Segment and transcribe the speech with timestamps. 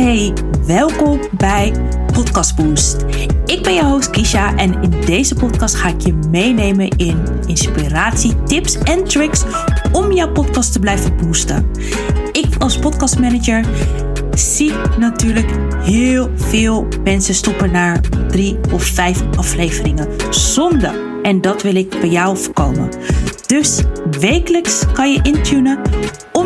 [0.00, 0.32] Hey,
[0.66, 1.72] welkom bij
[2.12, 3.04] Podcast Boost.
[3.46, 8.42] Ik ben je host Kisha en in deze podcast ga ik je meenemen in inspiratie,
[8.42, 9.44] tips en tricks
[9.92, 11.70] om jouw podcast te blijven boosten.
[12.32, 13.64] Ik als podcastmanager
[14.34, 15.50] zie natuurlijk
[15.82, 20.08] heel veel mensen stoppen naar drie of vijf afleveringen.
[20.30, 21.20] Zonde.
[21.22, 22.88] En dat wil ik bij jou voorkomen.
[23.46, 23.82] Dus
[24.20, 25.80] wekelijks kan je intunen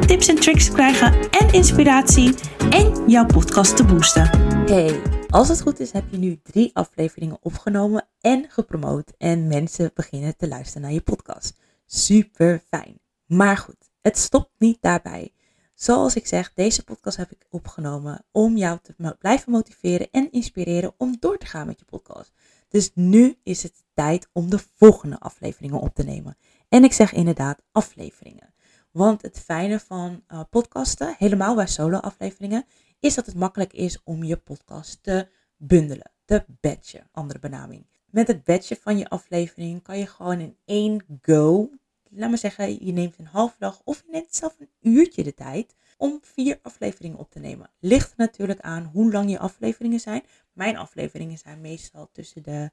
[0.00, 2.34] tips en tricks te krijgen en inspiratie
[2.70, 4.28] en jouw podcast te boosten.
[4.66, 9.90] Hey, als het goed is heb je nu drie afleveringen opgenomen en gepromoot en mensen
[9.94, 11.58] beginnen te luisteren naar je podcast.
[11.86, 12.98] Super fijn.
[13.26, 15.32] Maar goed, het stopt niet daarbij.
[15.74, 20.94] Zoals ik zeg, deze podcast heb ik opgenomen om jou te blijven motiveren en inspireren
[20.96, 22.32] om door te gaan met je podcast.
[22.68, 26.36] Dus nu is het tijd om de volgende afleveringen op te nemen.
[26.68, 28.54] En ik zeg inderdaad afleveringen.
[28.90, 32.64] Want het fijne van uh, podcasten, helemaal bij solo-afleveringen,
[33.00, 36.10] is dat het makkelijk is om je podcast te bundelen.
[36.24, 37.86] Te batchen, andere benaming.
[38.10, 41.70] Met het batchen van je aflevering kan je gewoon in één go,
[42.10, 45.34] laat maar zeggen, je neemt een half dag of je neemt zelf een uurtje de
[45.34, 47.70] tijd om vier afleveringen op te nemen.
[47.78, 50.22] Ligt natuurlijk aan hoe lang je afleveringen zijn.
[50.52, 52.70] Mijn afleveringen zijn meestal tussen de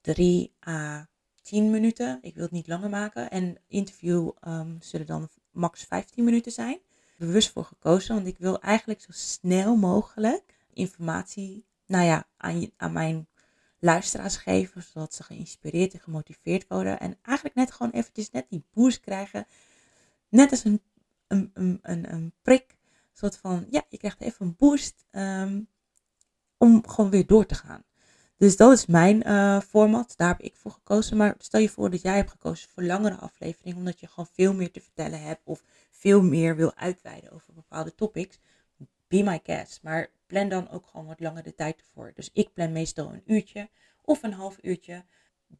[0.00, 1.08] 3 à
[1.42, 2.18] 10 minuten.
[2.22, 3.30] Ik wil het niet langer maken.
[3.30, 6.78] En interview um, zullen dan max 15 minuten zijn.
[7.16, 12.92] Bewust voor gekozen, want ik wil eigenlijk zo snel mogelijk informatie nou ja, aan, aan
[12.92, 13.26] mijn
[13.78, 17.00] luisteraars geven, zodat ze geïnspireerd en gemotiveerd worden.
[17.00, 19.46] En eigenlijk net gewoon eventjes net die boost krijgen.
[20.28, 20.82] Net als een,
[21.26, 22.64] een, een, een, een prik.
[22.68, 25.68] Een soort van, ja, je krijgt even een boost um,
[26.56, 27.84] om gewoon weer door te gaan.
[28.36, 30.14] Dus dat is mijn uh, format.
[30.16, 31.16] Daar heb ik voor gekozen.
[31.16, 33.78] Maar stel je voor dat jij hebt gekozen voor langere afleveringen.
[33.78, 35.40] Omdat je gewoon veel meer te vertellen hebt.
[35.44, 38.38] Of veel meer wil uitweiden over bepaalde topics.
[39.08, 39.82] Be my guest.
[39.82, 42.12] Maar plan dan ook gewoon wat langer de tijd ervoor.
[42.14, 43.68] Dus ik plan meestal een uurtje
[44.02, 45.04] of een half uurtje.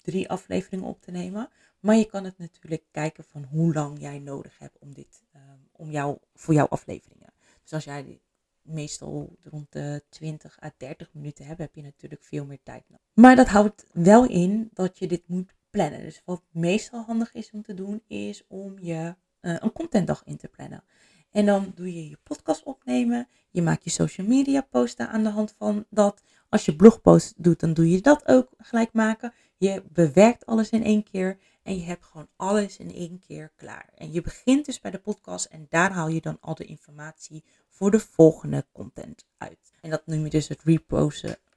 [0.02, 1.48] Drie afleveringen op te nemen.
[1.80, 5.68] Maar je kan het natuurlijk kijken van hoe lang jij nodig hebt om dit, um,
[5.72, 7.32] om jou, voor jouw afleveringen.
[7.62, 8.20] Dus als jij
[8.62, 13.06] meestal rond de 20 à 30 minuten hebben, heb je natuurlijk veel meer tijd nodig.
[13.14, 16.00] Maar dat houdt wel in dat je dit moet plannen.
[16.00, 20.36] Dus wat meestal handig is om te doen, is om je uh, een contentdag in
[20.36, 20.84] te plannen.
[21.30, 23.28] En dan doe je je podcast opnemen.
[23.50, 26.22] Je maakt je social media posten aan de hand van dat.
[26.48, 29.32] Als je blogpost doet, dan doe je dat ook gelijk maken.
[29.56, 31.38] Je bewerkt alles in één keer.
[31.62, 33.92] En je hebt gewoon alles in één keer klaar.
[33.94, 37.44] En je begint dus bij de podcast en daar haal je dan al de informatie
[37.68, 39.72] voor de volgende content uit.
[39.80, 40.62] En dat noem je dus het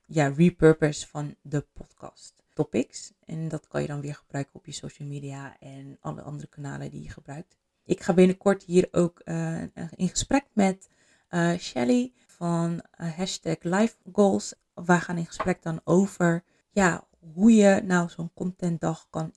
[0.07, 3.13] ja, repurpose van de podcast topics.
[3.25, 6.91] En dat kan je dan weer gebruiken op je social media en alle andere kanalen
[6.91, 7.57] die je gebruikt.
[7.85, 9.61] Ik ga binnenkort hier ook uh,
[9.95, 10.89] in gesprek met
[11.29, 12.71] uh, Shelly van
[13.01, 14.53] uh, hashtag Life Goals.
[14.73, 19.33] We gaan in gesprek dan over ja, hoe je nou zo'n contentdag kan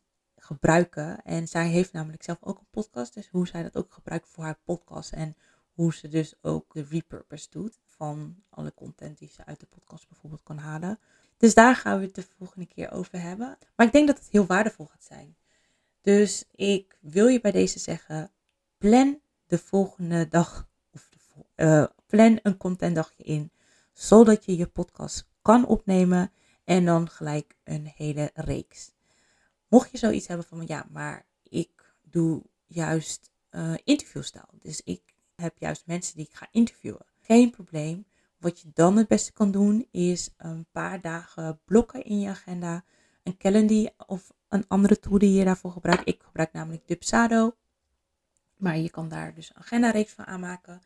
[0.49, 1.23] gebruiken.
[1.25, 3.15] En zij heeft namelijk zelf ook een podcast.
[3.15, 5.13] Dus hoe zij dat ook gebruikt voor haar podcast.
[5.13, 5.37] En
[5.73, 10.09] hoe ze dus ook de repurpose doet van alle content die ze uit de podcast
[10.09, 10.99] bijvoorbeeld kan halen.
[11.37, 13.59] Dus daar gaan we het de volgende keer over hebben.
[13.77, 15.37] Maar ik denk dat het heel waardevol gaat zijn.
[16.01, 18.31] Dus ik wil je bij deze zeggen,
[18.79, 23.53] plan de volgende dag of de, uh, plan een contentdagje in,
[23.93, 26.33] zodat je je podcast kan opnemen
[26.65, 28.97] en dan gelijk een hele reeks.
[29.69, 34.49] Mocht je zoiets hebben van ja, maar ik doe juist uh, interviewstijl.
[34.53, 35.03] Dus ik
[35.37, 37.07] heb juist mensen die ik ga interviewen.
[37.21, 38.07] Geen probleem.
[38.39, 42.85] Wat je dan het beste kan doen is een paar dagen blokken in je agenda.
[43.23, 46.09] Een calendar of een andere tool die je daarvoor gebruikt.
[46.09, 47.57] Ik gebruik namelijk Dubsado.
[48.57, 50.83] Maar je kan daar dus een agenda-reeks van aanmaken.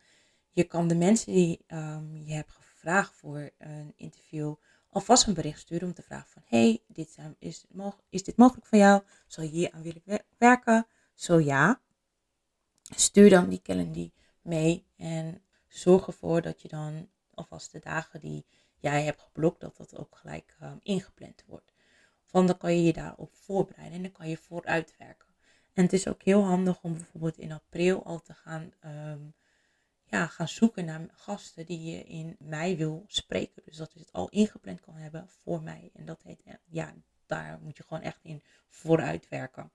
[0.49, 4.55] Je kan de mensen die um, je hebt gevraagd voor een interview
[4.93, 6.41] alvast een bericht sturen om te vragen van...
[6.45, 7.65] Hey, dit is,
[8.09, 9.03] is dit mogelijk voor jou?
[9.27, 10.01] Zou je hier aan willen
[10.37, 10.87] werken?
[11.13, 11.81] Zo ja.
[12.95, 14.09] Stuur dan die calendar
[14.41, 18.45] mee en zorg ervoor dat je dan alvast de dagen die
[18.79, 21.73] jij hebt geblokt, dat dat ook gelijk um, ingepland wordt.
[22.31, 25.27] Want dan kan je je daarop voorbereiden en dan kan je vooruitwerken.
[25.73, 29.33] En het is ook heel handig om bijvoorbeeld in april al te gaan, um,
[30.13, 33.61] ja, gaan zoeken naar gasten die je in mei wil spreken.
[33.65, 35.89] Dus dat je het al ingepland kan hebben voor mei.
[35.93, 36.93] En dat heet, ja,
[37.25, 39.71] daar moet je gewoon echt in vooruitwerken.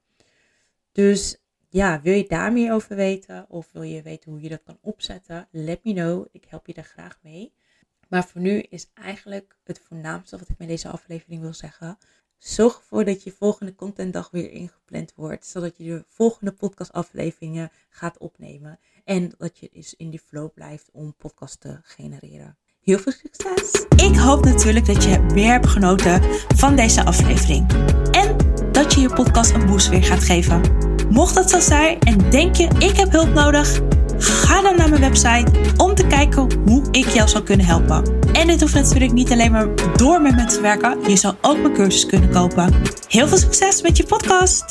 [0.93, 1.39] Dus
[1.69, 4.79] ja, wil je daar meer over weten of wil je weten hoe je dat kan
[4.81, 5.49] opzetten?
[5.51, 6.27] Let me know.
[6.31, 7.53] Ik help je daar graag mee.
[8.09, 11.99] Maar voor nu is eigenlijk het voornaamste wat ik met deze aflevering wil zeggen.
[12.39, 15.47] Zorg ervoor dat je volgende contentdag weer ingepland wordt.
[15.47, 18.79] Zodat je de volgende podcastafleveringen gaat opnemen.
[19.05, 22.57] En dat je dus in die flow blijft om podcast te genereren.
[22.81, 23.87] heel veel succes.
[23.97, 26.23] Ik hoop natuurlijk dat je weer hebt genoten
[26.57, 27.73] van deze aflevering.
[28.11, 28.37] En
[28.73, 30.61] dat je je podcast een boost weer gaat geven.
[31.11, 33.81] Mocht dat zo zijn en denk je ik heb hulp nodig,
[34.19, 38.18] ga dan naar mijn website om te kijken hoe ik jou zou kunnen helpen.
[38.39, 41.11] En dit hoeft natuurlijk niet alleen maar door met me te werken.
[41.11, 42.75] Je zou ook mijn cursus kunnen kopen.
[43.09, 44.65] Heel veel succes met je podcast!